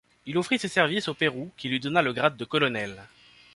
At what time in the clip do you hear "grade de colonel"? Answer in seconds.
2.11-3.03